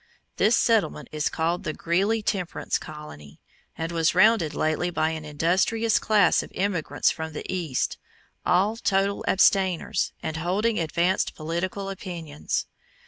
[0.37, 3.39] This settlement is called the Greeley Temperance Colony,
[3.77, 7.99] and was founded lately by an industrious class of emigrants from the East,
[8.43, 12.65] all total abstainers, and holding advanced political opinions.